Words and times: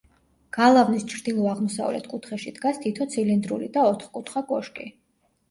გალავნის 0.55 1.03
ჩრდილო-აღმოსავლეთ 1.11 2.07
კუთხეში 2.13 2.55
დგას 2.57 2.81
თითო 2.87 3.09
ცილინდრული 3.17 3.71
და 3.77 3.87
ოთხკუთხა 3.93 4.45
კოშკი. 4.51 4.91